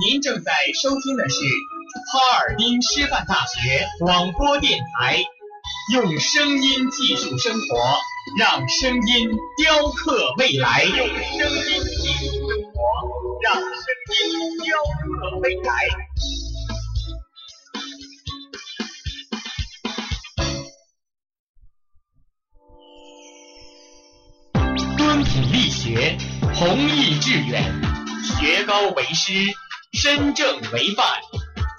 [0.00, 1.40] 您正在收听的是
[2.12, 5.24] 哈尔滨师范大学广播电台，
[5.92, 7.98] 用声音技术生活，
[8.38, 10.84] 让声音雕刻未来。
[10.84, 12.80] 用声音技术生活，
[13.42, 13.66] 让声
[14.14, 15.72] 音雕刻未来。
[24.96, 26.16] 敦品力学，
[26.54, 27.64] 弘毅致远，
[28.22, 29.32] 学高为师。
[30.00, 31.08] 身正为范，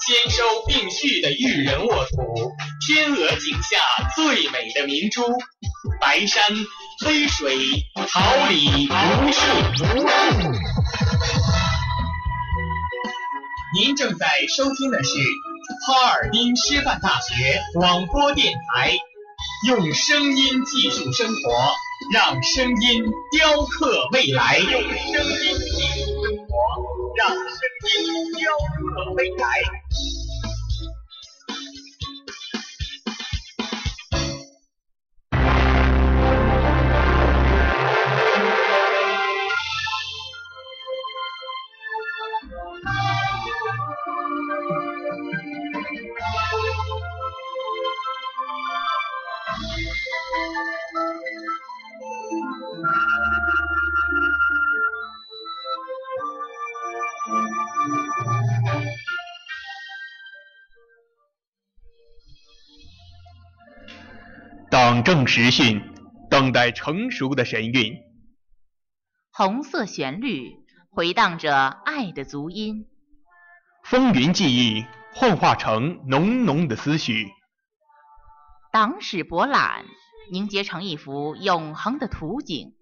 [0.05, 2.51] 兼收并蓄的育人沃土，
[2.85, 3.77] 天鹅颈下
[4.13, 5.23] 最美的明珠，
[6.01, 6.43] 白山
[7.05, 7.57] 黑水，
[7.95, 9.41] 桃李无数。
[13.73, 15.11] 您正在收听的是
[15.87, 18.97] 哈尔滨师范大学广播电台，
[19.65, 21.73] 用声音技术生活，
[22.11, 24.57] 让声音雕刻未来。
[24.57, 26.53] 用声音技术生活，
[27.15, 27.68] 让声。
[27.79, 28.51] 雕
[29.05, 29.45] 刻未来。
[64.89, 65.79] 党政实训，
[66.31, 67.93] 等待成熟的神韵。
[69.31, 70.55] 红色旋律
[70.89, 72.87] 回荡着爱的足音。
[73.83, 74.83] 风云记忆
[75.13, 77.27] 幻化成浓浓的思绪。
[78.71, 79.85] 党史博览
[80.31, 82.73] 凝结成一幅永恒的图景。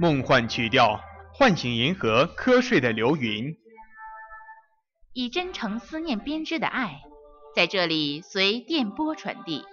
[0.00, 1.00] 梦幻曲调
[1.34, 3.54] 唤醒银河瞌睡的流云。
[5.12, 7.00] 以真诚思念编织的爱，
[7.54, 9.64] 在这里随电波传递。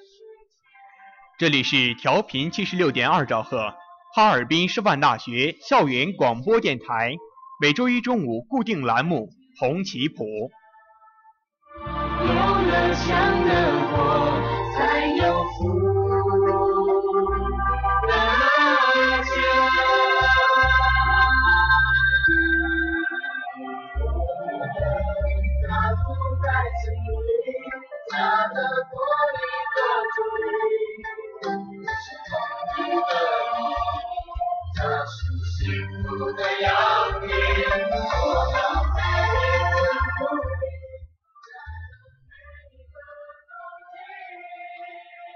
[1.41, 3.74] 这里是调频七十六点二兆赫，
[4.13, 7.16] 哈尔滨师范大学校园广播电台，
[7.59, 9.28] 每周一中午固定栏目
[9.59, 10.24] 《红旗谱》。
[12.19, 14.40] 有了枪的火，
[14.78, 16.01] 才有福。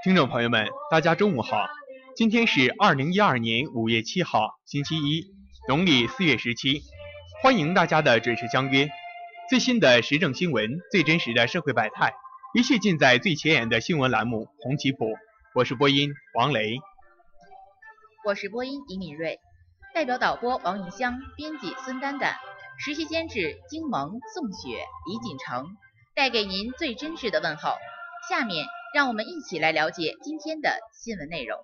[0.03, 1.67] 听众朋友们，大家中午好！
[2.15, 5.25] 今天是二零一二年五月七号，星期一，
[5.67, 6.81] 农历四月十七。
[7.41, 8.87] 欢迎大家的准时相约。
[9.49, 12.13] 最新的时政新闻，最真实的社会百态，
[12.53, 15.05] 一切尽在最前沿的新闻栏目《红旗谱》。
[15.53, 16.77] 我是播音王雷，
[18.25, 19.39] 我是播音尹敏瑞，
[19.95, 22.35] 代表导播王云香，编辑孙丹丹，
[22.77, 25.77] 实习监制金萌、宋雪、李锦成，
[26.13, 27.71] 带给您最真挚的问候。
[28.29, 28.65] 下面。
[28.93, 31.59] 让我们一起来了解今天的新闻内容。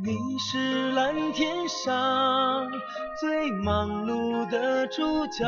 [0.00, 2.70] 你是蓝天上
[3.20, 5.44] 最忙碌的主角，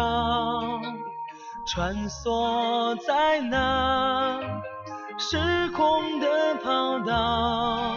[1.64, 4.40] 穿梭在那
[5.16, 7.94] 时空的跑道，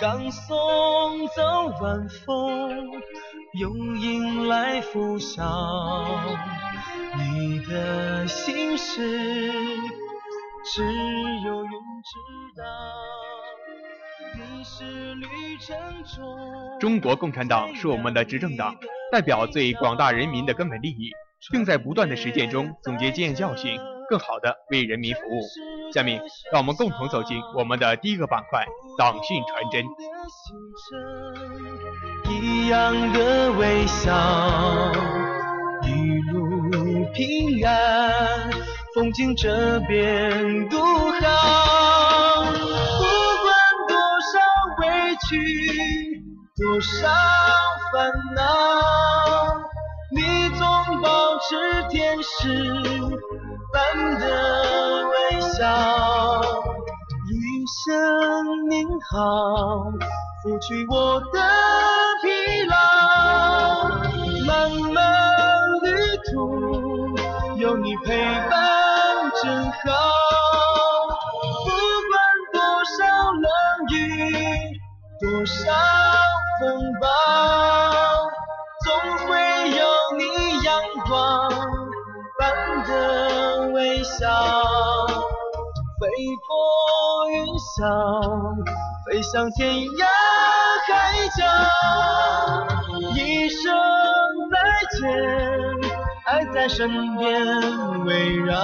[0.00, 2.90] 刚送走晚风，
[3.52, 5.44] 又迎来拂晓。
[7.16, 9.00] 你的心事，
[10.64, 10.82] 只
[11.44, 13.21] 有云知道。
[16.80, 18.76] 中国共产党是我们的执政党，
[19.10, 21.10] 代表最广大人民的根本利益，
[21.50, 23.78] 并在不断的实践中总结经验教训，
[24.08, 25.40] 更好的为人民服务。
[25.92, 28.64] 下面，让我们共同走进我们的第一个板块——
[28.98, 29.84] 党训传真。
[32.30, 34.12] 一样的微笑，
[35.84, 38.50] 一路平安，
[38.94, 42.21] 风景这边独好。
[45.32, 46.22] 委屈，
[46.56, 47.08] 多少
[47.92, 48.42] 烦恼，
[50.14, 52.62] 你总保持天使
[53.72, 56.42] 般的微笑。
[57.30, 57.32] 一
[57.84, 59.84] 声您好，
[60.42, 61.40] 拂去我的
[62.22, 62.74] 疲劳。
[64.46, 65.00] 漫漫
[65.82, 65.86] 旅
[66.30, 67.16] 途，
[67.56, 70.41] 有你陪伴真好。
[84.22, 84.28] 微笑。
[85.98, 86.08] 飞
[86.46, 86.52] 过
[87.30, 87.80] 云霄，
[89.06, 90.06] 飞向天涯
[90.86, 91.44] 海角，
[93.14, 93.72] 一声
[94.50, 94.54] 再
[94.98, 95.10] 见，
[96.26, 98.56] 爱在身边围绕。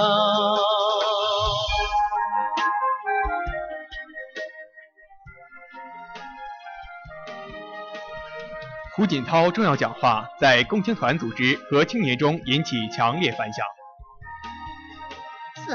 [8.95, 13.65] 胡锦涛重要讲话在共青团组织和青年中引起强烈反响。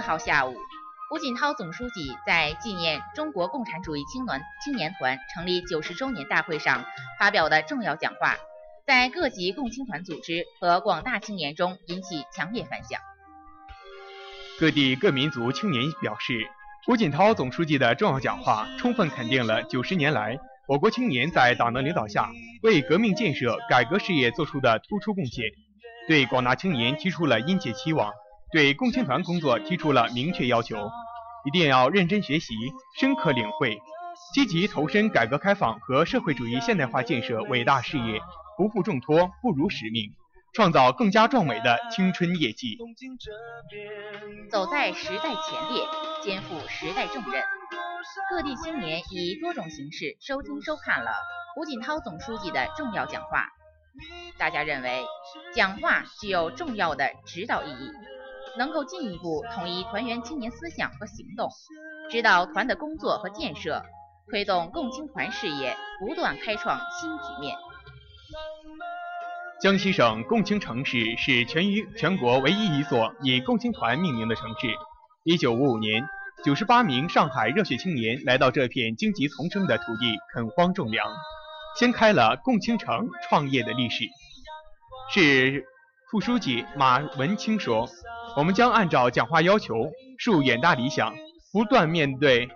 [0.05, 0.55] 号下午，
[1.09, 6.85] 胡锦涛总书记在纪念中国共产主义青年青年团成立九十周年大会上
[7.19, 8.37] 发表的重要讲话，
[8.87, 13.01] 在各级共青团组织和广大青年中引起强烈反响。
[14.61, 16.51] 各地各民族青年表示，
[16.85, 22.31] 胡锦涛总书记的重要讲话充分肯定了九十年来我国青年在党的领导下
[22.63, 25.47] 为革命建设、改革事业做出的突出贡献，
[26.07, 28.13] 对广大青年提出了殷切期望，
[28.53, 30.91] 对共青团工作提出了明确要求：
[31.45, 32.55] 一定要认真学习、
[32.99, 33.79] 深刻领会，
[34.33, 38.21] 积极投身改革开放和社会主义现代化建设伟大事业，
[38.57, 40.13] 不负重托，不辱使命，
[40.53, 42.79] 创造更加壮美的青春业绩。
[44.51, 45.85] 走在时代前列，
[46.23, 47.43] 肩负时代重任。
[48.31, 51.11] 各地青年以多种形式收听收看了
[51.55, 53.49] 胡锦涛总书记的重要讲话。
[54.39, 55.05] 大家认为，
[55.55, 57.91] 讲话具有重要的指导意义，
[58.59, 61.49] 能够进一步统一团员青年思想和行动，
[62.11, 63.83] 指导团的工作和建设，
[64.31, 67.57] 推动共青团事业不断开创新局面。
[69.61, 74.69] 江西省共青城市是全于全国唯一一座以共青团命名的城市。
[75.25, 76.05] 一九五五年。
[76.45, 81.07] 九十八名上海热血青年来到这片荆棘丛生的土地，垦荒种粮，
[81.79, 84.05] 掀开了共青城创业的历史。
[85.11, 85.65] 是
[86.11, 87.89] 副书记马文清说
[88.37, 91.15] ：“我们将按照讲话要求，树远大理想，
[91.53, 92.49] 不断面对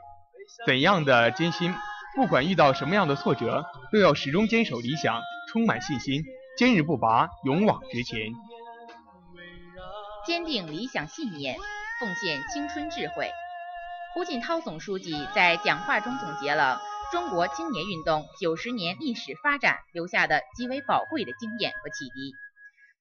[0.67, 1.73] 怎样的艰辛，
[2.17, 6.25] 不管遇到什么样的挫折，都要始终坚守理想，充满信心，
[6.57, 8.33] 坚韧不拔，勇往直前，
[10.27, 11.57] 坚定理想信念，
[12.01, 13.31] 奉献青春智慧。”
[14.15, 16.81] 胡锦涛总书记在讲话中总结了
[17.13, 22.33] 中国青年运动九十年历史发展留下的极为宝贵的经验和启迪，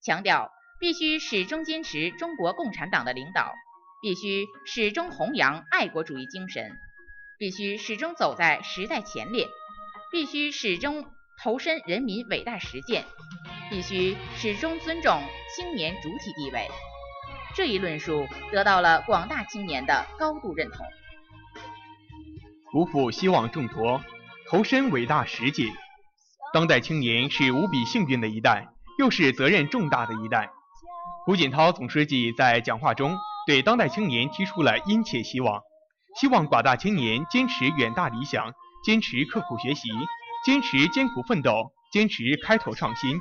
[0.03, 3.53] 强调必须始终坚持中国共产党的领导，
[4.01, 6.77] 必须始终弘扬爱国主义精神，
[7.39, 9.48] 必须始终走在时代前列，
[10.12, 11.05] 必须始终
[11.41, 13.05] 投身人民伟大实践，
[13.69, 15.22] 必须始终尊重
[15.55, 16.67] 青年主体地位。
[17.55, 20.86] 这一论述得到了广大青年的高度认同。
[22.72, 24.03] 不负希望重托，
[24.48, 25.74] 投身伟大实践。
[26.53, 28.67] 当代青年是无比幸运的一代，
[29.00, 30.51] 又是责任重大的一代。
[31.27, 33.13] 胡锦涛总书记在讲话中
[33.46, 35.62] 对当代青年提出了殷切希望，
[36.15, 38.50] 希望广大青年坚持远大理想，
[38.86, 39.89] 坚持刻苦学习，
[40.46, 43.19] 坚持艰苦奋斗，坚持开拓创新，